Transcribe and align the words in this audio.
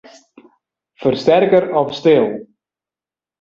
Fersterker 1.03 1.69
op 1.83 1.93
stil. 1.99 2.27